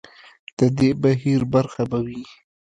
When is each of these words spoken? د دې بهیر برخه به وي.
د 0.57 0.59
دې 0.77 0.89
بهیر 1.01 1.41
برخه 1.53 1.83
به 1.91 1.99
وي. 2.07 2.23